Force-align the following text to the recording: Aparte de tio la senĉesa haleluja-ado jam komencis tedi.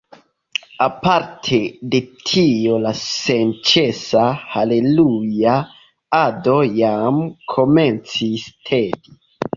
Aparte 0.85 1.59
de 1.91 1.99
tio 2.29 2.79
la 2.85 2.93
senĉesa 3.01 4.25
haleluja-ado 4.55 6.57
jam 6.81 7.21
komencis 7.55 8.49
tedi. 8.73 9.15